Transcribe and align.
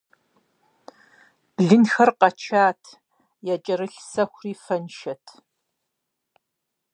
Блынхэр 1.63 2.09
къэчат, 2.19 2.81
якӀэрылъ 3.53 3.99
сэхури 4.11 4.53
фэншэт. 4.63 5.25